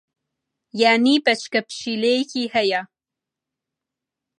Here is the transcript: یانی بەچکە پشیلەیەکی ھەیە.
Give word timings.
یانی 0.81 1.15
بەچکە 1.25 1.61
پشیلەیەکی 1.67 2.51
ھەیە. 2.53 2.81